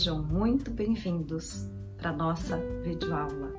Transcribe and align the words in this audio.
Sejam 0.00 0.22
muito 0.22 0.70
bem-vindos 0.70 1.68
para 1.98 2.10
nossa 2.10 2.56
videoaula. 2.82 3.54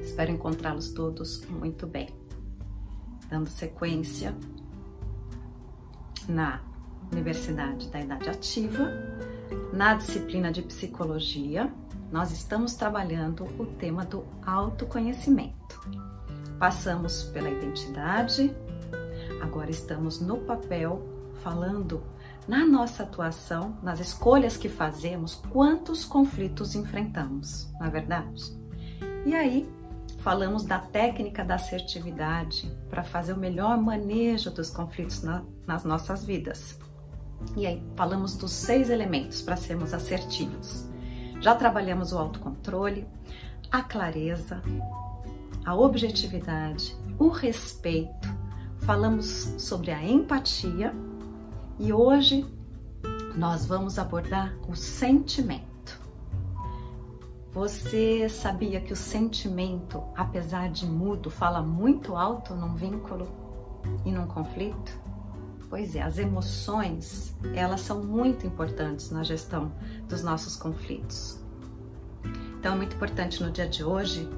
Espero 0.00 0.32
encontrá-los 0.32 0.94
todos 0.94 1.44
muito 1.48 1.86
bem. 1.86 2.08
Dando 3.28 3.46
sequência 3.50 4.34
na 6.26 6.62
Universidade 7.12 7.90
da 7.90 8.00
Idade 8.00 8.30
Ativa, 8.30 8.88
na 9.70 9.92
disciplina 9.96 10.50
de 10.50 10.62
Psicologia, 10.62 11.70
nós 12.10 12.32
estamos 12.32 12.74
trabalhando 12.74 13.44
o 13.60 13.66
tema 13.66 14.06
do 14.06 14.24
autoconhecimento. 14.46 15.78
Passamos 16.58 17.24
pela 17.24 17.50
identidade, 17.50 18.50
agora 19.42 19.70
estamos 19.70 20.22
no 20.22 20.38
papel 20.38 21.06
falando 21.42 22.02
na 22.46 22.66
nossa 22.66 23.04
atuação, 23.04 23.76
nas 23.82 24.00
escolhas 24.00 24.56
que 24.56 24.68
fazemos, 24.68 25.36
quantos 25.50 26.04
conflitos 26.04 26.74
enfrentamos, 26.74 27.70
não 27.78 27.86
é 27.86 27.90
verdade? 27.90 28.42
E 29.24 29.34
aí, 29.34 29.68
falamos 30.18 30.64
da 30.64 30.78
técnica 30.78 31.44
da 31.44 31.54
assertividade 31.54 32.70
para 32.90 33.04
fazer 33.04 33.32
o 33.32 33.38
melhor 33.38 33.80
manejo 33.80 34.50
dos 34.50 34.70
conflitos 34.70 35.22
na, 35.22 35.44
nas 35.66 35.84
nossas 35.84 36.24
vidas. 36.24 36.78
E 37.56 37.66
aí, 37.66 37.82
falamos 37.94 38.36
dos 38.36 38.52
seis 38.52 38.90
elementos 38.90 39.42
para 39.42 39.56
sermos 39.56 39.94
assertivos. 39.94 40.88
Já 41.40 41.54
trabalhamos 41.54 42.12
o 42.12 42.18
autocontrole, 42.18 43.06
a 43.70 43.82
clareza, 43.82 44.62
a 45.64 45.74
objetividade, 45.74 46.96
o 47.18 47.28
respeito, 47.28 48.28
falamos 48.78 49.54
sobre 49.58 49.92
a 49.92 50.04
empatia 50.04 50.92
e 51.82 51.92
hoje 51.92 52.46
nós 53.36 53.66
vamos 53.66 53.98
abordar 53.98 54.56
o 54.68 54.76
sentimento. 54.76 56.00
Você 57.52 58.28
sabia 58.28 58.80
que 58.80 58.92
o 58.92 58.96
sentimento, 58.96 60.00
apesar 60.16 60.70
de 60.70 60.86
mudo, 60.86 61.28
fala 61.28 61.60
muito 61.60 62.14
alto 62.14 62.54
num 62.54 62.76
vínculo 62.76 63.26
e 64.04 64.12
num 64.12 64.28
conflito? 64.28 64.96
Pois 65.68 65.96
é, 65.96 66.02
as 66.02 66.18
emoções, 66.18 67.36
elas 67.52 67.80
são 67.80 68.04
muito 68.04 68.46
importantes 68.46 69.10
na 69.10 69.24
gestão 69.24 69.72
dos 70.08 70.22
nossos 70.22 70.54
conflitos. 70.54 71.40
Então 72.60 72.74
é 72.74 72.76
muito 72.76 72.94
importante 72.94 73.42
no 73.42 73.50
dia 73.50 73.66
de 73.66 73.82
hoje 73.82 74.30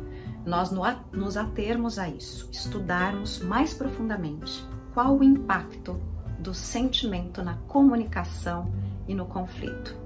nós 0.47 0.71
nos 1.13 1.37
atermos 1.37 1.99
a 1.99 2.09
isso, 2.09 2.49
estudarmos 2.51 3.41
mais 3.41 3.75
profundamente 3.75 4.67
qual 4.95 5.19
o 5.19 5.23
impacto 5.23 6.01
do 6.45 6.53
sentimento 6.53 7.43
na 7.43 7.55
comunicação 7.55 8.71
e 9.09 9.15
no 9.15 9.25
conflito. 9.25 9.97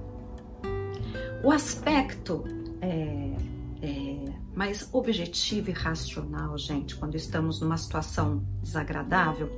O 1.43 1.51
aspecto 1.51 2.45
é, 2.81 3.35
é, 3.83 4.25
mais 4.55 4.89
objetivo 4.93 5.71
e 5.71 5.73
racional, 5.73 6.57
gente, 6.57 6.95
quando 6.95 7.17
estamos 7.17 7.61
numa 7.61 7.77
situação 7.77 8.47
desagradável, 8.63 9.51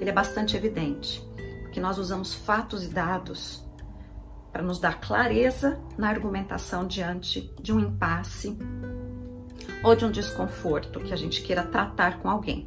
ele 0.00 0.08
é 0.08 0.12
bastante 0.12 0.56
evidente, 0.56 1.20
porque 1.62 1.80
nós 1.80 1.98
usamos 1.98 2.32
fatos 2.32 2.84
e 2.84 2.88
dados 2.88 3.68
para 4.52 4.62
nos 4.62 4.78
dar 4.78 5.00
clareza 5.00 5.80
na 5.98 6.08
argumentação 6.08 6.86
diante 6.86 7.52
de 7.60 7.72
um 7.72 7.80
impasse 7.80 8.56
ou 9.82 9.96
de 9.96 10.04
um 10.04 10.10
desconforto 10.12 11.00
que 11.00 11.12
a 11.12 11.16
gente 11.16 11.42
queira 11.42 11.64
tratar 11.64 12.20
com 12.20 12.30
alguém. 12.30 12.66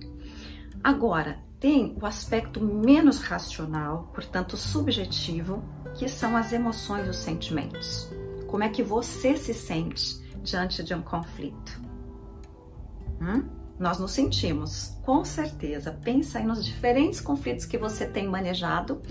Agora, 0.84 1.40
tem 1.64 1.96
o 2.02 2.06
aspecto 2.06 2.60
menos 2.62 3.22
racional, 3.22 4.12
portanto 4.14 4.58
subjetivo, 4.58 5.64
que 5.94 6.10
são 6.10 6.36
as 6.36 6.52
emoções 6.52 7.08
e 7.08 7.10
os 7.10 7.16
sentimentos. 7.16 8.12
Como 8.48 8.66
é 8.66 8.68
que 8.68 8.84
você 8.84 9.38
se 9.38 9.54
sente 9.54 10.22
diante 10.44 10.84
de 10.84 10.94
um 10.94 11.02
conflito? 11.02 11.82
Hum? 13.22 13.48
Nós 13.80 13.98
nos 13.98 14.12
sentimos, 14.12 14.98
com 15.06 15.24
certeza. 15.24 15.98
Pensa 16.04 16.40
aí 16.40 16.46
nos 16.46 16.66
diferentes 16.66 17.22
conflitos 17.22 17.66
que 17.66 17.78
você 17.78 18.06
tem 18.06 18.28
manejado 18.28 19.02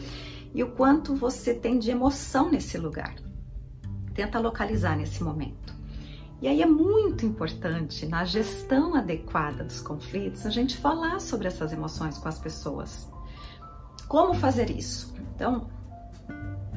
e 0.54 0.62
o 0.62 0.72
quanto 0.72 1.14
você 1.16 1.54
tem 1.54 1.78
de 1.78 1.90
emoção 1.90 2.50
nesse 2.50 2.76
lugar. 2.76 3.14
Tenta 4.12 4.38
localizar 4.38 4.94
nesse 4.94 5.24
momento. 5.24 5.74
E 6.42 6.48
aí 6.48 6.60
é 6.60 6.66
muito 6.66 7.24
importante 7.24 8.04
na 8.04 8.24
gestão 8.24 8.96
adequada 8.96 9.62
dos 9.62 9.80
conflitos 9.80 10.44
a 10.44 10.50
gente 10.50 10.76
falar 10.76 11.20
sobre 11.20 11.46
essas 11.46 11.72
emoções 11.72 12.18
com 12.18 12.28
as 12.28 12.40
pessoas. 12.40 13.08
Como 14.08 14.34
fazer 14.34 14.68
isso? 14.68 15.14
Então, 15.36 15.70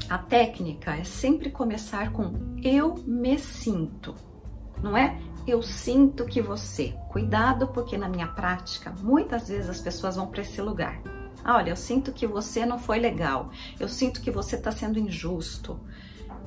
a 0.07 0.19
técnica 0.19 0.95
é 0.95 1.03
sempre 1.03 1.49
começar 1.49 2.11
com 2.11 2.55
eu 2.63 2.93
me 3.07 3.39
sinto, 3.39 4.13
não 4.83 4.95
é? 4.95 5.19
Eu 5.47 5.63
sinto 5.63 6.25
que 6.25 6.43
você. 6.43 6.95
Cuidado, 7.09 7.69
porque 7.69 7.97
na 7.97 8.07
minha 8.07 8.27
prática, 8.27 8.93
muitas 9.01 9.47
vezes 9.47 9.67
as 9.67 9.81
pessoas 9.81 10.15
vão 10.15 10.27
para 10.27 10.43
esse 10.43 10.61
lugar. 10.61 11.01
Ah, 11.43 11.55
olha, 11.55 11.71
eu 11.71 11.75
sinto 11.75 12.13
que 12.13 12.27
você 12.27 12.67
não 12.67 12.77
foi 12.77 12.99
legal. 12.99 13.49
Eu 13.79 13.89
sinto 13.89 14.21
que 14.21 14.29
você 14.29 14.57
está 14.57 14.71
sendo 14.71 14.99
injusto. 14.99 15.79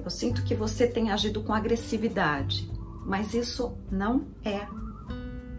Eu 0.04 0.10
sinto 0.10 0.44
que 0.44 0.54
você 0.54 0.86
tem 0.86 1.10
agido 1.10 1.42
com 1.42 1.52
agressividade 1.52 2.77
mas 3.08 3.32
isso 3.32 3.74
não 3.90 4.26
é 4.44 4.68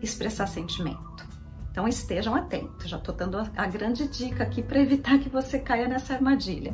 expressar 0.04 0.46
sentimento. 0.46 1.28
Então 1.72 1.88
estejam 1.88 2.36
atentos, 2.36 2.88
já 2.88 2.98
estou 2.98 3.16
dando 3.16 3.38
a 3.38 3.66
grande 3.66 4.08
dica 4.08 4.44
aqui 4.44 4.62
para 4.62 4.80
evitar 4.80 5.18
que 5.18 5.30
você 5.30 5.58
caia 5.58 5.88
nessa 5.88 6.14
armadilha. 6.14 6.74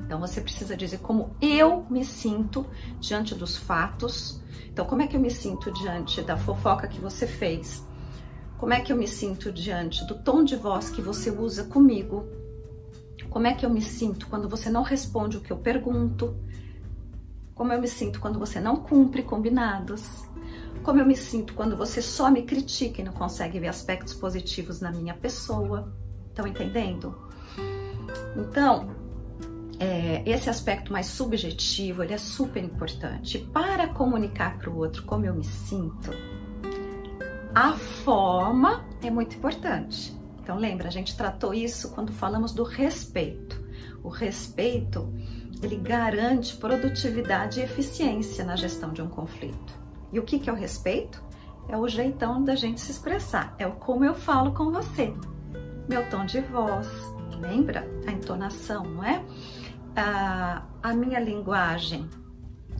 Então 0.00 0.18
você 0.18 0.40
precisa 0.40 0.74
dizer 0.74 0.98
como 0.98 1.36
eu 1.42 1.86
me 1.90 2.04
sinto 2.06 2.66
diante 2.98 3.34
dos 3.34 3.56
fatos. 3.56 4.40
Então, 4.70 4.86
como 4.86 5.02
é 5.02 5.06
que 5.06 5.16
eu 5.16 5.20
me 5.20 5.30
sinto 5.30 5.70
diante 5.70 6.22
da 6.22 6.36
fofoca 6.36 6.88
que 6.88 6.98
você 6.98 7.26
fez? 7.26 7.86
Como 8.58 8.72
é 8.72 8.80
que 8.80 8.92
eu 8.92 8.96
me 8.96 9.06
sinto 9.06 9.52
diante 9.52 10.06
do 10.06 10.14
tom 10.14 10.42
de 10.42 10.56
voz 10.56 10.88
que 10.88 11.02
você 11.02 11.30
usa 11.30 11.64
comigo? 11.64 12.26
Como 13.28 13.46
é 13.46 13.54
que 13.54 13.66
eu 13.66 13.70
me 13.70 13.82
sinto 13.82 14.26
quando 14.28 14.48
você 14.48 14.70
não 14.70 14.82
responde 14.82 15.36
o 15.36 15.40
que 15.40 15.52
eu 15.52 15.58
pergunto? 15.58 16.34
Como 17.54 17.72
eu 17.72 17.80
me 17.80 17.88
sinto 17.88 18.20
quando 18.20 18.38
você 18.38 18.60
não 18.60 18.76
cumpre 18.76 19.22
combinados? 19.22 20.02
Como 20.82 20.98
eu 20.98 21.06
me 21.06 21.16
sinto 21.16 21.54
quando 21.54 21.76
você 21.76 22.02
só 22.02 22.30
me 22.30 22.42
critica 22.42 23.00
e 23.00 23.04
não 23.04 23.12
consegue 23.12 23.60
ver 23.60 23.68
aspectos 23.68 24.14
positivos 24.14 24.80
na 24.80 24.90
minha 24.90 25.14
pessoa? 25.14 25.92
Estão 26.28 26.46
entendendo? 26.46 27.14
Então, 28.36 28.90
é, 29.78 30.22
esse 30.24 30.48
aspecto 30.48 30.92
mais 30.92 31.06
subjetivo, 31.06 32.02
ele 32.02 32.14
é 32.14 32.18
super 32.18 32.62
importante. 32.64 33.38
Para 33.52 33.88
comunicar 33.88 34.58
para 34.58 34.70
o 34.70 34.76
outro 34.76 35.04
como 35.04 35.26
eu 35.26 35.34
me 35.34 35.44
sinto, 35.44 36.10
a 37.54 37.72
forma 37.72 38.84
é 39.02 39.10
muito 39.10 39.36
importante. 39.36 40.16
Então, 40.42 40.56
lembra, 40.56 40.88
a 40.88 40.90
gente 40.90 41.16
tratou 41.16 41.52
isso 41.52 41.92
quando 41.92 42.12
falamos 42.12 42.52
do 42.52 42.64
respeito. 42.64 43.62
O 44.02 44.08
respeito 44.08 45.12
ele 45.62 45.76
garante 45.76 46.56
produtividade 46.56 47.60
e 47.60 47.62
eficiência 47.62 48.44
na 48.44 48.56
gestão 48.56 48.92
de 48.92 49.00
um 49.00 49.08
conflito. 49.08 49.80
E 50.12 50.18
o 50.18 50.24
que, 50.24 50.38
que 50.38 50.50
é 50.50 50.52
o 50.52 50.56
respeito? 50.56 51.22
É 51.68 51.76
o 51.76 51.86
jeitão 51.86 52.42
da 52.42 52.56
gente 52.56 52.80
se 52.80 52.90
expressar, 52.90 53.54
é 53.58 53.66
o 53.66 53.72
como 53.72 54.04
eu 54.04 54.14
falo 54.14 54.52
com 54.52 54.72
você, 54.72 55.14
meu 55.88 56.08
tom 56.10 56.26
de 56.26 56.40
voz, 56.40 56.88
lembra? 57.40 57.88
A 58.06 58.10
entonação, 58.10 58.82
não 58.82 59.04
é? 59.04 59.24
A, 59.94 60.62
a 60.82 60.92
minha 60.92 61.20
linguagem 61.20 62.10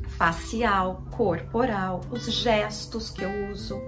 facial, 0.09 1.04
corporal, 1.12 2.00
os 2.10 2.31
gestos 2.31 3.10
que 3.10 3.22
eu 3.22 3.50
uso, 3.50 3.81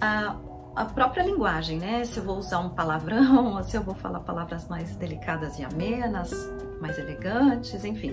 a 0.00 0.84
própria 0.84 1.22
linguagem, 1.22 1.78
né? 1.78 2.04
Se 2.04 2.18
eu 2.18 2.24
vou 2.24 2.38
usar 2.38 2.58
um 2.58 2.70
palavrão, 2.70 3.62
se 3.64 3.76
eu 3.76 3.82
vou 3.82 3.94
falar 3.94 4.20
palavras 4.20 4.66
mais 4.68 4.96
delicadas 4.96 5.58
e 5.58 5.64
amenas, 5.64 6.32
mais 6.80 6.98
elegantes, 6.98 7.84
enfim. 7.84 8.12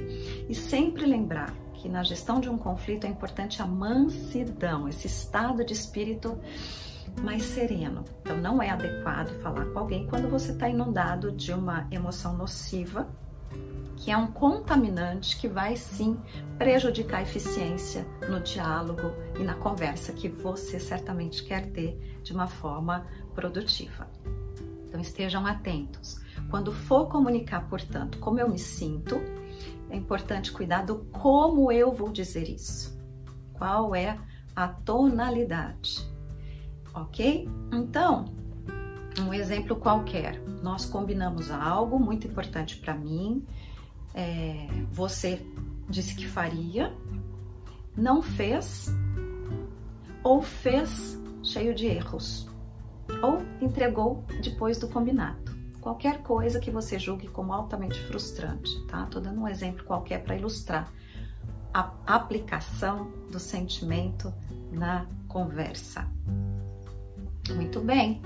E 0.50 0.56
sempre 0.56 1.06
lembrar 1.06 1.54
que 1.74 1.88
na 1.88 2.04
gestão 2.04 2.40
de 2.40 2.50
um 2.50 2.58
conflito 2.58 3.06
é 3.06 3.10
importante 3.10 3.62
a 3.62 3.66
mansidão, 3.66 4.88
esse 4.88 5.08
estado 5.08 5.64
de 5.64 5.74
espírito 5.74 6.38
mais 7.22 7.44
sereno. 7.44 8.04
Então, 8.22 8.38
não 8.38 8.62
é 8.62 8.70
adequado 8.70 9.30
falar 9.42 9.66
com 9.66 9.80
alguém 9.80 10.08
quando 10.08 10.28
você 10.28 10.52
está 10.52 10.70
inundado 10.70 11.32
de 11.32 11.52
uma 11.52 11.88
emoção 11.92 12.36
nociva, 12.36 13.08
que 13.96 14.12
é 14.12 14.18
um 14.18 14.28
contaminante 14.28 15.38
que 15.38 15.48
vai 15.48 15.76
sim 15.76 16.20
prejudicar 16.58 17.20
a 17.20 17.22
eficiência 17.24 18.06
no 18.30 18.40
diálogo 18.40 19.14
e 19.40 19.44
na 19.44 19.56
conversa 19.56 20.14
que 20.14 20.30
você 20.30 20.80
certamente 20.80 21.44
quer 21.44 21.68
ter 21.72 22.20
de 22.22 22.34
uma 22.34 22.48
forma 22.48 23.08
produtiva. 23.34 24.08
Então, 24.88 25.02
estejam 25.02 25.46
atentos. 25.46 26.27
Quando 26.50 26.72
for 26.72 27.08
comunicar, 27.08 27.68
portanto, 27.68 28.20
como 28.20 28.40
eu 28.40 28.50
me 28.50 28.60
sinto, 28.60 29.16
é 29.90 29.96
importante 29.96 30.52
cuidar 30.52 30.84
do 30.84 31.00
como 31.12 31.72
eu 31.72 31.92
vou 31.92 32.12
dizer 32.12 32.50
isso. 32.50 32.98
Qual 33.54 33.96
é 33.96 34.18
a 34.56 34.68
tonalidade, 34.68 36.08
ok? 36.94 37.48
Então, 37.72 38.26
um 39.20 39.34
exemplo 39.34 39.76
qualquer. 39.76 40.42
Nós 40.62 40.86
combinamos 40.86 41.52
algo 41.52 42.00
muito 42.00 42.28
importante 42.28 42.78
para 42.78 42.94
mim. 42.94 43.46
é, 44.14 44.68
você 44.92 45.46
disse 45.88 46.16
que 46.16 46.28
faria, 46.28 46.92
não 47.96 48.22
fez 48.22 48.94
ou 50.24 50.42
fez 50.42 51.22
cheio 51.44 51.74
de 51.74 51.86
erros 51.86 52.50
ou 53.22 53.42
entregou 53.62 54.24
depois 54.42 54.78
do 54.78 54.88
combinado. 54.88 55.47
Qualquer 55.88 56.22
coisa 56.22 56.60
que 56.60 56.70
você 56.70 57.00
julgue 57.00 57.30
como 57.30 57.54
altamente 57.54 57.98
frustrante, 58.08 58.78
tá? 58.88 59.06
Tô 59.06 59.22
dando 59.22 59.40
um 59.40 59.48
exemplo 59.48 59.86
qualquer 59.86 60.22
para 60.22 60.36
ilustrar 60.36 60.92
a 61.74 61.94
aplicação 62.06 63.10
do 63.32 63.40
sentimento 63.40 64.34
na 64.70 65.08
conversa. 65.30 66.06
Muito 67.56 67.80
bem. 67.80 68.22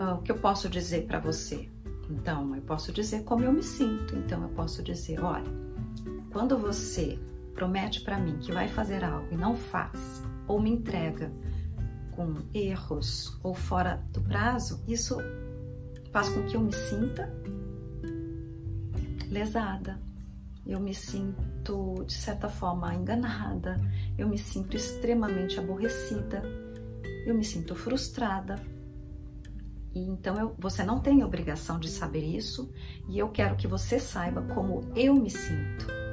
Ah, 0.00 0.14
o 0.14 0.22
que 0.22 0.32
eu 0.32 0.38
posso 0.38 0.70
dizer 0.70 1.06
para 1.06 1.20
você? 1.20 1.70
Então, 2.08 2.56
eu 2.56 2.62
posso 2.62 2.90
dizer 2.90 3.24
como 3.24 3.44
eu 3.44 3.52
me 3.52 3.62
sinto. 3.62 4.16
Então, 4.16 4.42
eu 4.44 4.48
posso 4.48 4.82
dizer: 4.82 5.22
olha, 5.22 5.52
quando 6.32 6.56
você 6.56 7.18
promete 7.52 8.00
para 8.00 8.18
mim 8.18 8.38
que 8.38 8.52
vai 8.52 8.68
fazer 8.68 9.04
algo 9.04 9.28
e 9.30 9.36
não 9.36 9.54
faz, 9.54 10.22
ou 10.48 10.58
me 10.58 10.70
entrega 10.70 11.30
com 12.12 12.36
erros 12.54 13.38
ou 13.42 13.52
fora 13.52 14.02
do 14.14 14.22
prazo, 14.22 14.82
isso 14.88 15.18
faz 16.16 16.30
com 16.30 16.42
que 16.44 16.56
eu 16.56 16.62
me 16.62 16.72
sinta 16.72 17.30
lesada. 19.28 20.00
Eu 20.64 20.80
me 20.80 20.94
sinto, 20.94 22.02
de 22.06 22.14
certa 22.14 22.48
forma, 22.48 22.94
enganada. 22.94 23.76
Eu 24.16 24.26
me 24.26 24.38
sinto 24.38 24.78
extremamente 24.78 25.60
aborrecida. 25.60 26.42
Eu 27.26 27.34
me 27.34 27.44
sinto 27.44 27.74
frustrada 27.74 28.54
e 29.94 30.00
então 30.08 30.38
eu, 30.38 30.54
você 30.58 30.82
não 30.82 31.00
tem 31.00 31.22
obrigação 31.22 31.78
de 31.78 31.90
saber 31.90 32.24
isso 32.24 32.72
e 33.10 33.18
eu 33.18 33.28
quero 33.28 33.54
que 33.54 33.66
você 33.66 33.98
saiba 33.98 34.40
como 34.54 34.90
eu 34.96 35.14
me 35.14 35.28
sinto. 35.28 36.05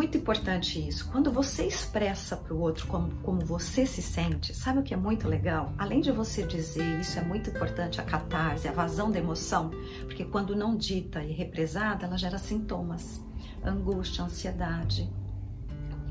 Muito 0.00 0.16
importante 0.16 0.88
isso. 0.88 1.10
Quando 1.12 1.30
você 1.30 1.66
expressa 1.66 2.34
para 2.34 2.54
o 2.54 2.58
outro 2.58 2.86
como, 2.86 3.10
como 3.16 3.44
você 3.44 3.84
se 3.84 4.00
sente, 4.00 4.54
sabe 4.54 4.78
o 4.78 4.82
que 4.82 4.94
é 4.94 4.96
muito 4.96 5.28
legal? 5.28 5.74
Além 5.76 6.00
de 6.00 6.10
você 6.10 6.42
dizer 6.42 6.98
isso 6.98 7.18
é 7.18 7.22
muito 7.22 7.50
importante, 7.50 8.00
a 8.00 8.02
catarse, 8.02 8.66
a 8.66 8.72
vazão 8.72 9.10
da 9.10 9.18
emoção, 9.18 9.70
porque 10.06 10.24
quando 10.24 10.56
não 10.56 10.74
dita 10.74 11.22
e 11.22 11.32
represada, 11.32 12.06
ela 12.06 12.16
gera 12.16 12.38
sintomas, 12.38 13.22
angústia, 13.62 14.24
ansiedade, 14.24 15.12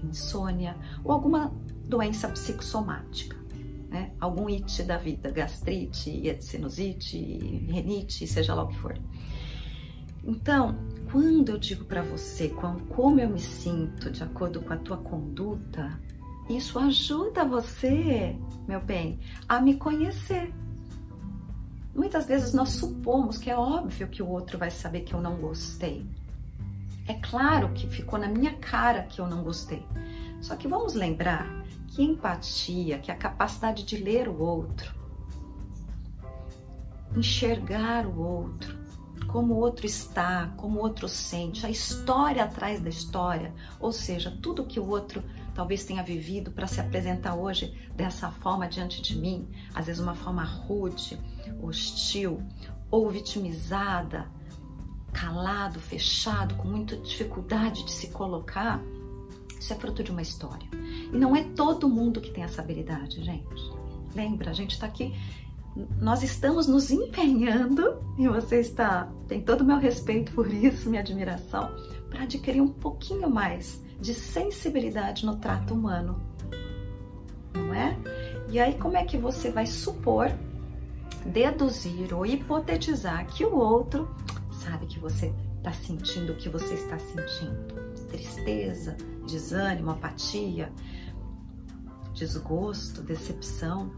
insônia 0.03 0.77
ou 1.03 1.12
alguma 1.12 1.51
doença 1.88 2.30
psicossomática 2.30 3.39
né? 3.89 4.12
Algum 4.19 4.47
it 4.47 4.83
da 4.83 4.97
vida, 4.97 5.31
gastrite, 5.31 6.38
sinusite, 6.42 7.18
renite, 7.68 8.27
seja 8.27 8.53
lá 8.53 8.63
o 8.63 8.68
que 8.68 8.77
for. 8.77 8.95
Então, 10.30 10.76
quando 11.12 11.50
eu 11.50 11.58
digo 11.58 11.84
para 11.86 12.04
você 12.04 12.50
como 12.50 13.20
eu 13.20 13.28
me 13.28 13.40
sinto 13.40 14.12
de 14.12 14.24
acordo 14.24 14.62
com 14.62 14.72
a 14.72 14.78
tua 14.78 14.98
conduta, 14.98 16.00
isso 16.48 16.78
ajuda 16.78 17.44
você, 17.44 18.38
meu 18.68 18.80
bem, 18.80 19.20
a 19.48 19.60
me 19.60 19.76
conhecer. 19.76 20.54
Muitas 21.96 22.28
vezes 22.28 22.54
nós 22.54 22.70
supomos 22.70 23.40
que 23.40 23.50
é 23.50 23.58
óbvio 23.58 24.08
que 24.08 24.22
o 24.22 24.30
outro 24.30 24.60
vai 24.60 24.70
saber 24.70 25.02
que 25.02 25.16
eu 25.16 25.20
não 25.20 25.36
gostei. 25.38 26.06
É 27.08 27.16
claro 27.16 27.74
que 27.74 27.88
ficou 27.88 28.20
na 28.20 28.28
minha 28.28 28.54
cara 28.58 29.02
que 29.02 29.20
eu 29.20 29.28
não 29.28 29.42
gostei. 29.42 29.84
Só 30.42 30.56
que 30.56 30.68
vamos 30.68 30.94
lembrar 30.94 31.48
que 31.88 32.04
empatia, 32.04 33.00
que 33.00 33.12
a 33.12 33.18
capacidade 33.18 33.84
de 33.84 33.98
ler 33.98 34.28
o 34.28 34.40
outro, 34.40 34.94
enxergar 37.16 38.06
o 38.06 38.22
outro, 38.22 38.79
como 39.31 39.54
o 39.54 39.58
outro 39.58 39.86
está, 39.86 40.52
como 40.58 40.80
o 40.80 40.81
outro 40.81 41.08
sente, 41.08 41.66
a 41.66 41.70
história 41.70 42.44
atrás 42.44 42.81
da 42.81 42.90
história, 42.90 43.54
ou 43.80 43.92
seja, 43.92 44.36
tudo 44.42 44.66
que 44.66 44.80
o 44.80 44.88
outro 44.88 45.24
talvez 45.54 45.86
tenha 45.86 46.02
vivido 46.02 46.52
para 46.52 46.68
se 46.68 46.80
apresentar 46.80 47.36
hoje 47.36 47.74
dessa 47.96 48.31
forma 48.31 48.68
diante 48.68 49.02
de 49.02 49.16
mim, 49.16 49.48
às 49.74 49.86
vezes 49.86 50.02
uma 50.02 50.16
forma 50.16 50.44
rude, 50.44 51.20
hostil 51.62 52.42
ou 52.90 53.10
vitimizada, 53.10 54.30
calado, 55.12 55.80
fechado, 55.80 56.56
com 56.56 56.68
muita 56.68 56.98
dificuldade 56.98 57.84
de 57.84 57.92
se 57.92 58.10
colocar, 58.10 58.81
isso 59.60 59.74
é 59.74 59.76
fruto 59.76 60.04
de 60.04 60.12
uma 60.12 60.22
história. 60.22 60.68
E 61.14 61.18
não 61.18 61.36
é 61.36 61.44
todo 61.44 61.90
mundo 61.90 62.22
que 62.22 62.31
tem 62.31 62.44
essa 62.44 62.62
habilidade, 62.62 63.24
gente. 63.24 63.72
Lembra, 64.16 64.50
a 64.50 64.54
gente 64.54 64.72
está 64.72 64.88
aqui, 64.88 65.14
nós 66.00 66.24
estamos 66.24 66.68
nos 66.68 66.92
empenhando 66.92 68.01
e 68.18 68.27
você 68.27 68.60
está, 68.60 69.10
tem 69.27 69.42
todo 69.42 69.62
o 69.62 69.66
meu 69.66 69.77
respeito 69.77 70.31
por 70.33 70.51
isso, 70.51 70.89
minha 70.89 71.01
admiração, 71.01 71.71
para 72.10 72.24
adquirir 72.24 72.62
um 72.62 72.68
pouquinho 72.68 73.30
mais 73.30 73.81
de 74.00 74.13
sensibilidade 74.13 75.25
no 75.25 75.38
trato 75.38 75.74
humano, 75.74 76.21
não 77.54 77.74
é? 77.74 77.98
E 78.50 78.60
aí, 78.60 78.74
como 78.75 78.98
é 78.98 79.06
que 79.06 79.18
você 79.18 79.51
vai 79.51 79.66
supor, 79.66 80.31
deduzir 81.25 82.13
ou 82.13 82.25
hipotetizar 82.25 83.27
que 83.27 83.45
o 83.45 83.56
outro 83.56 84.10
sabe 84.51 84.88
que 84.88 85.00
você 85.00 85.33
está 85.57 85.71
sentindo 85.74 86.33
o 86.33 86.36
que 86.36 86.50
você 86.50 86.74
está 86.74 86.98
sentindo? 86.98 87.75
Tristeza, 88.07 88.98
desânimo, 89.27 89.92
apatia, 89.92 90.71
desgosto, 92.13 93.01
decepção. 93.01 93.92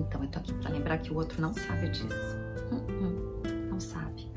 Então 0.00 0.22
eu 0.22 0.30
tô 0.30 0.38
aqui 0.38 0.52
para 0.54 0.70
lembrar 0.70 0.98
que 0.98 1.12
o 1.12 1.16
outro 1.16 1.40
não 1.40 1.52
sabe 1.52 1.88
disso. 1.90 2.36
Hum, 2.72 2.86
hum, 2.88 3.68
não 3.70 3.80
sabe. 3.80 4.30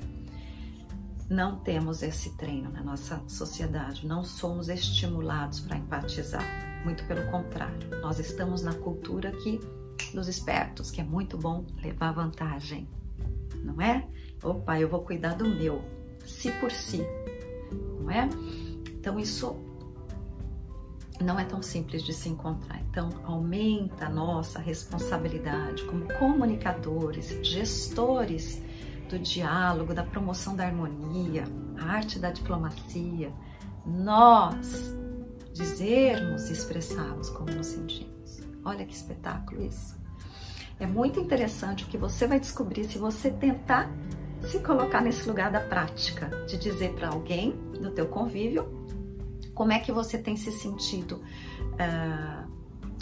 Não 1.29 1.59
temos 1.59 2.03
esse 2.03 2.35
treino 2.35 2.69
na 2.69 2.83
nossa 2.83 3.21
sociedade, 3.27 4.05
não 4.05 4.23
somos 4.23 4.67
estimulados 4.67 5.61
para 5.61 5.77
empatizar. 5.77 6.43
Muito 6.83 7.05
pelo 7.05 7.29
contrário, 7.31 8.01
nós 8.01 8.19
estamos 8.19 8.63
na 8.63 8.73
cultura 8.73 9.29
aqui 9.29 9.59
dos 10.13 10.27
espertos, 10.27 10.91
que 10.91 10.99
é 10.99 11.03
muito 11.03 11.37
bom 11.37 11.65
levar 11.81 12.11
vantagem, 12.11 12.87
não 13.63 13.79
é? 13.81 14.07
Opa, 14.43 14.79
eu 14.79 14.89
vou 14.89 15.01
cuidar 15.01 15.35
do 15.35 15.47
meu, 15.47 15.81
si 16.25 16.51
por 16.59 16.71
si, 16.71 17.05
não 17.99 18.09
é? 18.09 18.27
Então 18.89 19.19
isso 19.19 19.55
não 21.21 21.39
é 21.39 21.45
tão 21.45 21.61
simples 21.61 22.03
de 22.03 22.13
se 22.13 22.29
encontrar. 22.29 22.81
Então, 22.89 23.09
aumenta 23.23 24.05
a 24.05 24.09
nossa 24.09 24.59
responsabilidade 24.59 25.83
como 25.85 26.07
comunicadores, 26.17 27.37
gestores 27.41 28.61
do 29.09 29.19
diálogo, 29.19 29.93
da 29.93 30.03
promoção 30.03 30.55
da 30.55 30.65
harmonia, 30.65 31.43
a 31.79 31.85
arte 31.85 32.17
da 32.17 32.31
diplomacia, 32.31 33.33
nós 33.85 34.95
dizermos 35.53 36.49
e 36.49 36.53
expressarmos 36.53 37.29
como 37.29 37.51
nos 37.51 37.67
sentimos. 37.67 38.41
Olha 38.63 38.85
que 38.85 38.93
espetáculo 38.93 39.65
isso. 39.65 39.99
É 40.79 40.87
muito 40.87 41.19
interessante 41.19 41.83
o 41.83 41.87
que 41.87 41.97
você 41.97 42.25
vai 42.25 42.39
descobrir 42.39 42.85
se 42.85 42.97
você 42.97 43.29
tentar 43.29 43.91
se 44.41 44.59
colocar 44.59 45.01
nesse 45.01 45.27
lugar 45.27 45.51
da 45.51 45.59
prática, 45.59 46.27
de 46.47 46.57
dizer 46.57 46.93
para 46.93 47.09
alguém 47.09 47.51
do 47.79 47.91
teu 47.91 48.07
convívio 48.07 48.81
como 49.53 49.71
é 49.71 49.79
que 49.79 49.91
você 49.91 50.17
tem 50.17 50.35
se 50.35 50.51
sentido 50.51 51.21
uh, 51.73 52.51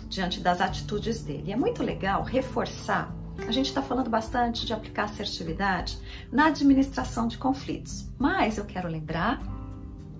diante 0.07 0.39
das 0.39 0.59
atitudes 0.59 1.23
dele. 1.23 1.51
É 1.51 1.55
muito 1.55 1.83
legal 1.83 2.23
reforçar. 2.23 3.13
A 3.47 3.51
gente 3.51 3.67
está 3.67 3.81
falando 3.81 4.09
bastante 4.09 4.65
de 4.65 4.73
aplicar 4.73 5.03
assertividade 5.05 5.97
na 6.31 6.47
administração 6.47 7.27
de 7.27 7.37
conflitos, 7.37 8.09
mas 8.17 8.57
eu 8.57 8.65
quero 8.65 8.89
lembrar, 8.89 9.41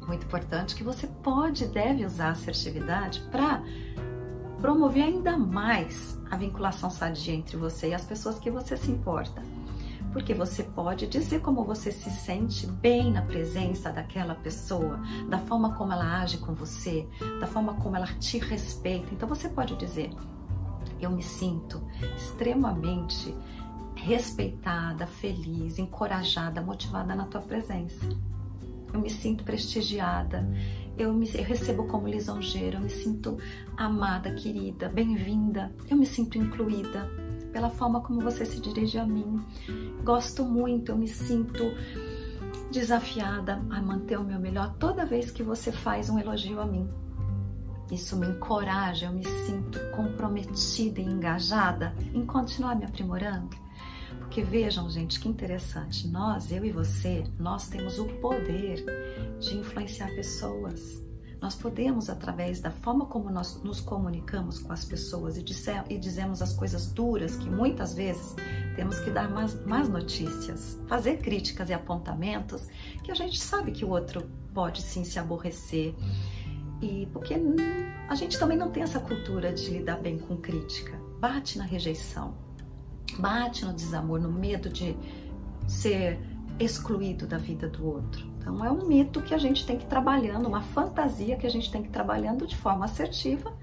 muito 0.08 0.26
importante, 0.26 0.74
que 0.76 0.84
você 0.84 1.06
pode 1.06 1.66
e 1.66 1.68
deve 1.68 2.06
usar 2.06 2.30
assertividade 2.30 3.20
para 3.30 3.62
promover 4.62 5.04
ainda 5.04 5.38
mais 5.38 6.18
a 6.32 6.38
vinculação 6.38 6.90
sadia 6.90 7.34
entre 7.34 7.58
você 7.58 7.90
e 7.90 7.94
as 7.94 8.06
pessoas 8.06 8.40
que 8.40 8.50
você 8.50 8.78
se 8.78 8.90
importa 8.90 9.42
porque 10.12 10.34
você 10.34 10.64
pode 10.64 11.08
dizer 11.08 11.42
como 11.42 11.64
você 11.64 11.92
se 11.92 12.10
sente 12.10 12.66
bem 12.68 13.12
na 13.12 13.22
presença 13.22 13.92
daquela 13.92 14.36
pessoa, 14.36 15.00
da 15.30 15.38
forma 15.40 15.76
como 15.76 15.94
ela 15.94 16.22
age 16.22 16.38
com 16.38 16.54
você, 16.54 17.08
da 17.40 17.48
forma 17.48 17.76
como 17.76 17.96
ela 17.96 18.08
te 18.08 18.38
respeita. 18.38 19.14
Então 19.14 19.28
você 19.28 19.50
pode 19.50 19.76
dizer: 19.76 20.10
Eu 21.00 21.12
me 21.12 21.22
sinto 21.22 21.82
extremamente 22.16 23.36
respeitada, 23.96 25.06
feliz, 25.06 25.78
encorajada, 25.78 26.62
motivada 26.62 27.14
na 27.14 27.26
tua 27.26 27.42
presença. 27.42 28.08
Eu 28.92 29.02
me 29.02 29.10
sinto 29.10 29.44
prestigiada, 29.44 30.50
eu 30.98 31.14
me 31.14 31.30
eu 31.36 31.44
recebo 31.44 31.86
como 31.86 32.08
lisonjeira, 32.08 32.78
eu 32.78 32.82
me 32.82 32.90
sinto 32.90 33.38
amada, 33.78 34.34
querida, 34.34 34.90
bem-vinda, 34.90 35.72
eu 35.88 35.96
me 35.96 36.08
sinto 36.08 36.40
incluída 36.40 37.29
pela 37.52 37.70
forma 37.70 38.02
como 38.02 38.22
você 38.22 38.46
se 38.46 38.60
dirige 38.60 38.98
a 38.98 39.06
mim. 39.06 39.44
Gosto 40.04 40.44
muito, 40.44 40.92
eu 40.92 40.98
me 40.98 41.08
sinto 41.08 41.64
desafiada 42.72 43.62
a 43.70 43.82
manter 43.82 44.18
o 44.18 44.24
meu 44.24 44.40
melhor 44.40 44.76
toda 44.78 45.06
vez 45.06 45.32
que 45.32 45.44
você 45.44 45.72
faz 45.72 46.10
um 46.10 46.20
elogio 46.20 46.60
a 46.60 46.66
mim. 46.66 46.90
Isso 47.92 48.16
me 48.16 48.28
encoraja, 48.28 49.08
eu 49.08 49.14
me 49.14 49.26
sinto 49.26 49.80
comprometida 49.96 51.02
e 51.02 51.06
engajada 51.06 51.96
em 52.14 52.24
continuar 52.26 52.76
me 52.76 52.86
aprimorando. 52.86 53.58
Porque 54.20 54.44
vejam, 54.44 54.90
gente, 54.90 55.20
que 55.20 55.28
interessante. 55.28 56.08
Nós, 56.08 56.52
eu 56.52 56.64
e 56.64 56.72
você, 56.72 57.24
nós 57.40 57.68
temos 57.68 57.98
o 57.98 58.06
poder 58.06 58.86
de 59.40 59.58
influenciar 59.58 60.10
pessoas. 60.10 61.04
Nós 61.42 61.56
podemos, 61.56 62.10
através 62.10 62.60
da 62.60 62.70
forma 62.70 63.06
como 63.06 63.30
nós 63.30 63.62
nos 63.64 63.80
comunicamos 63.80 64.60
com 64.60 64.74
as 64.74 64.84
pessoas 64.84 65.38
e, 65.38 65.44
disser, 65.44 65.86
e 65.90 65.98
dizemos 65.98 66.42
as 66.42 66.54
coisas 66.54 66.92
duras, 66.92 67.38
que 67.38 67.50
muitas 67.50 67.94
vezes 67.94 68.36
temos 68.76 69.00
que 69.00 69.10
dar 69.10 69.30
mais 69.30 69.90
notícias, 69.90 70.78
fazer 70.88 71.18
críticas 71.18 71.70
e 71.70 71.74
apontamentos, 71.74 72.68
que 73.04 73.12
a 73.12 73.16
gente 73.16 73.40
sabe 73.40 73.72
que 73.72 73.86
o 73.86 73.90
outro 73.90 74.30
pode 74.54 74.82
sim 74.82 75.06
se 75.06 75.18
aborrecer. 75.18 75.96
E 76.82 77.08
porque 77.14 77.36
a 78.10 78.16
gente 78.16 78.38
também 78.38 78.58
não 78.58 78.72
tem 78.72 78.84
essa 78.84 79.00
cultura 79.00 79.54
de 79.54 79.70
lidar 79.70 80.00
bem 80.02 80.18
com 80.18 80.38
crítica. 80.38 81.00
Bate 81.20 81.58
na 81.58 81.66
rejeição, 81.66 82.38
bate 83.18 83.66
no 83.66 83.74
desamor, 83.74 84.20
no 84.20 84.32
medo 84.32 84.70
de 84.70 84.98
ser 85.68 86.20
excluído 86.60 87.26
da 87.26 87.38
vida 87.38 87.70
do 87.70 87.86
outro. 87.86 88.28
Então 88.50 88.66
é 88.66 88.72
um 88.72 88.88
mito 88.88 89.22
que 89.22 89.36
a 89.36 89.38
gente 89.38 89.64
tem 89.64 89.78
que 89.78 89.86
ir 89.86 89.88
trabalhando, 89.88 90.48
uma 90.48 90.64
fantasia 90.64 91.38
que 91.38 91.46
a 91.46 91.50
gente 91.50 91.72
tem 91.72 91.84
que 91.84 91.90
ir 91.90 91.92
trabalhando 91.92 92.48
de 92.48 92.58
forma 92.58 92.86
assertiva, 92.86 93.54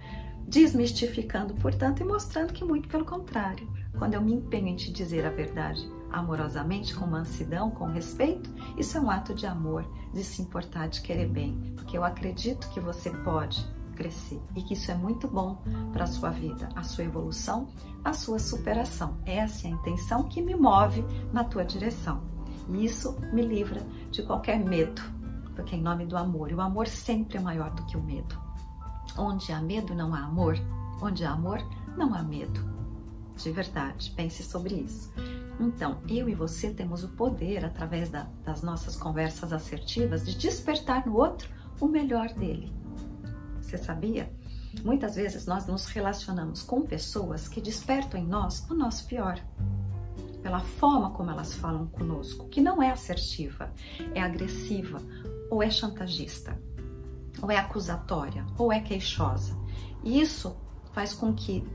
desmistificando, 0.46 1.54
portanto, 1.54 2.00
e 2.00 2.04
mostrando 2.04 2.52
que 2.52 2.64
muito 2.64 2.88
pelo 2.88 3.04
contrário. 3.04 3.68
Quando 3.98 4.14
eu 4.14 4.22
me 4.22 4.32
empenho 4.32 4.68
em 4.68 4.76
te 4.76 4.92
dizer 4.92 5.26
a 5.26 5.30
verdade 5.30 5.90
amorosamente, 6.12 6.94
com 6.94 7.04
mansidão, 7.04 7.68
com 7.68 7.86
respeito, 7.86 8.48
isso 8.78 8.96
é 8.96 9.00
um 9.00 9.10
ato 9.10 9.34
de 9.34 9.44
amor, 9.44 9.84
de 10.14 10.22
se 10.22 10.40
importar, 10.40 10.86
de 10.86 11.00
querer 11.00 11.28
bem, 11.28 11.74
porque 11.74 11.98
eu 11.98 12.04
acredito 12.04 12.70
que 12.70 12.78
você 12.78 13.10
pode 13.10 13.66
crescer 13.96 14.40
e 14.54 14.62
que 14.62 14.74
isso 14.74 14.90
é 14.90 14.94
muito 14.94 15.26
bom 15.26 15.60
para 15.92 16.04
a 16.04 16.06
sua 16.06 16.30
vida, 16.30 16.68
a 16.76 16.84
sua 16.84 17.02
evolução, 17.02 17.66
a 18.04 18.12
sua 18.12 18.38
superação. 18.38 19.16
Essa 19.26 19.66
é 19.66 19.70
a 19.70 19.74
intenção 19.74 20.22
que 20.22 20.40
me 20.40 20.54
move 20.54 21.04
na 21.32 21.42
tua 21.42 21.64
direção. 21.64 22.35
E 22.68 22.84
isso 22.84 23.18
me 23.32 23.42
livra 23.42 23.80
de 24.10 24.22
qualquer 24.22 24.58
medo, 24.58 25.02
porque 25.54 25.74
é 25.74 25.78
em 25.78 25.82
nome 25.82 26.06
do 26.06 26.16
amor, 26.16 26.50
e 26.50 26.54
o 26.54 26.60
amor 26.60 26.86
sempre 26.86 27.38
é 27.38 27.40
maior 27.40 27.70
do 27.70 27.84
que 27.86 27.96
o 27.96 28.02
medo. 28.02 28.38
Onde 29.16 29.52
há 29.52 29.60
medo, 29.60 29.94
não 29.94 30.14
há 30.14 30.20
amor. 30.20 30.56
Onde 31.00 31.24
há 31.24 31.30
amor, 31.30 31.58
não 31.96 32.14
há 32.14 32.22
medo. 32.22 32.60
De 33.36 33.50
verdade, 33.50 34.12
pense 34.16 34.42
sobre 34.42 34.74
isso. 34.74 35.12
Então, 35.58 35.98
eu 36.08 36.28
e 36.28 36.34
você 36.34 36.70
temos 36.70 37.04
o 37.04 37.08
poder, 37.08 37.64
através 37.64 38.10
da, 38.10 38.26
das 38.44 38.62
nossas 38.62 38.96
conversas 38.96 39.52
assertivas, 39.52 40.24
de 40.24 40.36
despertar 40.36 41.06
no 41.06 41.16
outro 41.16 41.48
o 41.80 41.86
melhor 41.86 42.28
dele. 42.34 42.72
Você 43.60 43.78
sabia? 43.78 44.30
Muitas 44.84 45.16
vezes 45.16 45.46
nós 45.46 45.66
nos 45.66 45.86
relacionamos 45.86 46.62
com 46.62 46.82
pessoas 46.82 47.48
que 47.48 47.60
despertam 47.60 48.20
em 48.20 48.26
nós 48.26 48.68
o 48.70 48.74
nosso 48.74 49.06
pior 49.06 49.40
pela 50.46 50.60
forma 50.60 51.10
como 51.10 51.28
elas 51.28 51.54
falam 51.54 51.88
conosco, 51.88 52.48
que 52.48 52.60
não 52.60 52.80
é 52.80 52.92
assertiva, 52.92 53.74
é 54.14 54.22
agressiva, 54.22 55.02
ou 55.50 55.60
é 55.60 55.68
chantagista, 55.68 56.56
ou 57.42 57.50
é 57.50 57.56
acusatória, 57.56 58.46
ou 58.56 58.72
é 58.72 58.78
queixosa. 58.78 59.58
E 60.04 60.20
isso 60.20 60.56
faz 60.92 61.12
com 61.12 61.34
que 61.34 61.66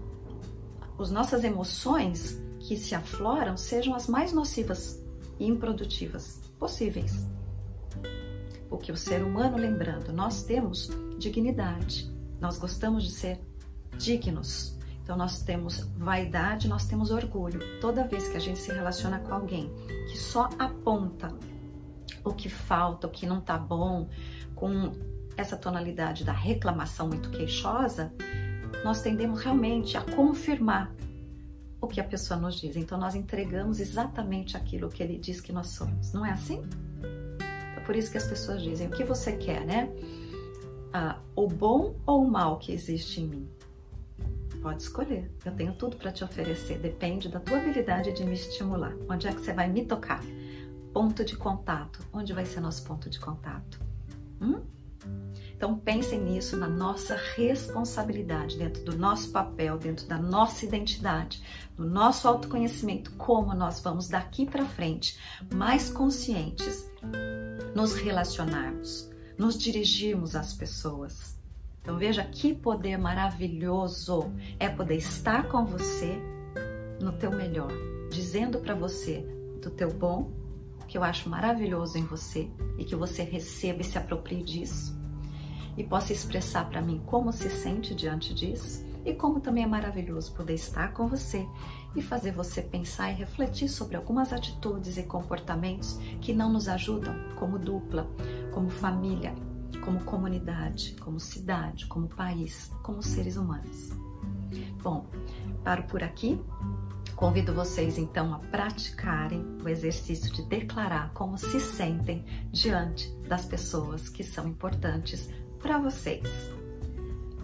as 0.98 1.12
nossas 1.12 1.44
emoções 1.44 2.42
que 2.62 2.78
se 2.78 2.96
afloram 2.96 3.58
sejam 3.58 3.94
as 3.94 4.08
mais 4.08 4.32
nocivas 4.32 5.04
e 5.38 5.46
improdutivas 5.46 6.40
possíveis. 6.58 7.28
Porque 8.70 8.90
o 8.90 8.96
ser 8.96 9.22
humano, 9.22 9.58
lembrando, 9.58 10.14
nós 10.14 10.44
temos 10.44 10.90
dignidade, 11.20 12.10
nós 12.40 12.58
gostamos 12.58 13.04
de 13.04 13.12
ser 13.12 13.38
dignos, 13.98 14.80
então 15.04 15.18
nós 15.18 15.42
temos 15.42 15.80
vaidade, 15.98 16.68
nós 16.68 16.86
temos 16.86 17.12
orgulho. 17.12 17.60
Toda 17.80 18.08
vez 18.08 18.30
que 18.30 18.38
a 18.38 18.40
gente 18.40 18.60
se 18.60 18.72
relaciona 18.72 19.20
com 19.20 19.34
alguém 19.34 19.70
que 20.10 20.18
só 20.18 20.50
aponta 20.58 21.34
o 22.24 22.34
que 22.34 22.50
falta, 22.50 23.08
o 23.08 23.10
que 23.10 23.26
não 23.26 23.42
tá 23.42 23.58
bom, 23.58 24.08
com 24.56 24.92
essa 25.36 25.58
tonalidade 25.58 26.24
da 26.24 26.34
reclamação 26.34 27.08
muito 27.08 27.30
queixosa, 27.32 28.14
nós 28.84 29.02
tendemos 29.02 29.42
realmente 29.42 29.98
a 29.98 30.02
confirmar 30.02 30.94
o 31.80 31.88
que 31.88 32.00
a 32.00 32.04
pessoa 32.04 32.40
nos 32.40 32.60
diz. 32.60 32.76
Então 32.76 32.98
nós 32.98 33.16
entregamos 33.16 33.80
exatamente 33.80 34.56
aquilo 34.56 34.88
que 34.88 35.02
ele 35.02 35.18
diz 35.18 35.42
que 35.42 35.52
nós 35.52 35.68
somos. 35.70 36.14
Não 36.14 36.26
é 36.26 36.32
assim? 36.32 36.62
Então, 37.72 37.84
por 37.84 37.96
isso 37.96 38.12
que 38.12 38.18
as 38.18 38.28
pessoas 38.28 38.62
dizem 38.62 38.88
o 38.88 38.92
que 38.92 39.04
você 39.04 39.36
quer, 39.36 39.66
né? 39.66 39.90
Ah, 40.94 41.18
o 41.36 41.48
bom 41.48 41.96
ou 42.06 42.24
o 42.24 42.30
mal 42.30 42.60
que 42.60 42.72
existe 42.72 43.22
em 43.22 43.28
mim? 43.28 43.50
Pode 44.62 44.84
escolher. 44.84 45.36
Eu 45.44 45.56
tenho 45.56 45.74
tudo 45.74 45.98
para 45.98 46.12
te 46.12 46.24
oferecer. 46.24 46.78
Depende 46.78 47.28
da 47.30 47.40
tua 47.40 47.58
habilidade 47.58 48.14
de 48.14 48.24
me 48.24 48.34
estimular. 48.34 48.96
Onde 49.10 49.28
é 49.28 49.34
que 49.34 49.42
você 49.42 49.54
vai 49.54 49.68
me 49.68 49.86
tocar? 49.86 50.22
Ponto 50.94 51.26
de 51.26 51.36
contato. 51.36 52.00
Onde 52.14 52.32
vai 52.32 52.46
ser 52.46 52.60
nosso 52.60 52.84
ponto 52.84 53.10
de 53.10 53.20
contato? 53.20 53.82
Hum? 54.40 54.62
Então 55.56 55.78
pensem 55.78 56.20
nisso, 56.20 56.58
na 56.58 56.68
nossa 56.68 57.16
responsabilidade, 57.36 58.58
dentro 58.58 58.84
do 58.84 58.98
nosso 58.98 59.32
papel, 59.32 59.78
dentro 59.78 60.08
da 60.08 60.18
nossa 60.18 60.66
identidade, 60.66 61.42
no 61.78 61.86
nosso 61.86 62.28
autoconhecimento, 62.28 63.12
como 63.12 63.54
nós 63.54 63.80
vamos 63.80 64.08
daqui 64.08 64.46
para 64.46 64.66
frente 64.66 65.20
mais 65.54 65.90
conscientes 65.90 66.90
nos 67.76 67.94
relacionarmos, 67.94 69.10
nos 69.38 69.56
dirigirmos 69.58 70.36
às 70.36 70.54
pessoas, 70.54 71.40
então 71.82 71.98
veja 71.98 72.24
que 72.24 72.54
poder 72.54 72.98
maravilhoso 72.98 74.32
é 74.60 74.70
poder 74.70 74.98
estar 74.98 75.48
com 75.48 75.66
você 75.66 76.16
no 77.02 77.12
teu 77.14 77.32
melhor, 77.32 77.72
dizendo 78.12 78.60
para 78.60 78.76
você 78.76 79.26
do 79.62 79.72
teu 79.72 79.92
bom, 79.92 80.32
que 80.88 80.98
eu 80.98 81.04
acho 81.04 81.30
maravilhoso 81.30 81.98
em 81.98 82.06
você 82.06 82.50
e 82.78 82.86
que 82.86 82.96
você 82.96 83.24
receba 83.24 83.82
e 83.82 83.84
se 83.84 83.98
aproprie 83.98 84.44
disso. 84.44 84.96
E 85.76 85.84
possa 85.84 86.14
expressar 86.14 86.70
para 86.70 86.82
mim 86.82 87.02
como 87.06 87.32
se 87.32 87.50
sente 87.50 87.96
diante 87.96 88.34
disso 88.34 88.86
e 89.04 89.14
como 89.14 89.40
também 89.40 89.64
é 89.64 89.68
maravilhoso 89.68 90.34
poder 90.34 90.54
estar 90.54 90.94
com 90.94 91.08
você 91.08 91.48
e 91.96 92.02
fazer 92.02 92.32
você 92.32 92.62
pensar 92.62 93.12
e 93.12 93.16
refletir 93.16 93.68
sobre 93.68 93.96
algumas 93.96 94.32
atitudes 94.32 94.98
e 94.98 95.04
comportamentos 95.04 95.98
que 96.20 96.34
não 96.34 96.52
nos 96.52 96.68
ajudam 96.68 97.16
como 97.36 97.58
dupla, 97.58 98.08
como 98.54 98.70
família, 98.70 99.34
como 99.80 100.04
comunidade, 100.04 100.96
como 101.00 101.20
cidade, 101.20 101.86
como 101.88 102.08
país, 102.08 102.72
como 102.84 103.02
seres 103.02 103.38
humanos. 103.38 103.92
Bom, 104.82 105.06
paro 105.64 105.84
por 105.84 106.04
aqui. 106.04 106.40
Convido 107.16 107.54
vocês 107.54 107.98
então 108.00 108.34
a 108.34 108.40
praticarem 108.40 109.46
o 109.64 109.70
exercício 109.70 110.34
de 110.34 110.44
declarar 110.44 111.12
como 111.14 111.38
se 111.38 111.60
sentem 111.60 112.26
diante 112.52 113.12
das 113.28 113.46
pessoas 113.46 114.10
que 114.10 114.24
são 114.24 114.48
importantes 114.48 115.30
para 115.60 115.78
vocês. 115.78 116.28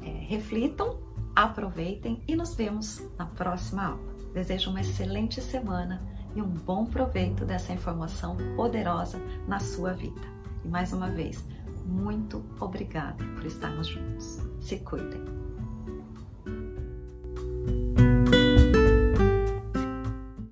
É, 0.02 0.10
reflitam, 0.26 0.98
aproveitem 1.36 2.24
e 2.28 2.36
nos 2.36 2.56
vemos 2.56 3.04
na 3.20 3.28
próxima 3.28 3.86
aula. 3.86 4.16
Desejo 4.34 4.72
uma 4.72 4.82
excelente 4.82 5.42
semana 5.42 6.02
e 6.36 6.42
um 6.42 6.50
bom 6.50 6.86
proveito 6.86 7.46
dessa 7.46 7.74
informação 7.74 8.36
poderosa 8.56 9.20
na 9.48 9.60
sua 9.60 9.94
vida. 9.94 10.22
E 10.64 10.68
mais 10.68 10.92
uma 10.92 11.10
vez, 11.10 11.44
muito 11.88 12.44
obrigada 12.60 13.24
por 13.36 13.46
estarmos 13.46 13.88
juntos. 13.88 14.40
Se 14.60 14.80
cuidem. 14.80 15.47